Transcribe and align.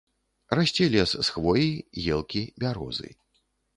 Расце 0.59 0.87
лес 0.95 1.11
з 1.19 1.35
хвоі, 1.35 1.69
елкі, 2.17 2.43
бярозы. 2.65 3.09